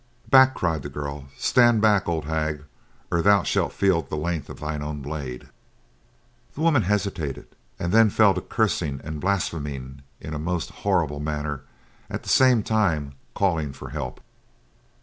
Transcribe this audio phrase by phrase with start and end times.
[0.31, 1.27] "Back!" cried the girl.
[1.37, 2.63] "Stand back, old hag,
[3.11, 5.49] or thou shalt feel the length of thine own blade."
[6.55, 11.65] The woman hesitated and then fell to cursing and blaspheming in a most horrible manner,
[12.09, 14.21] at the same time calling for help.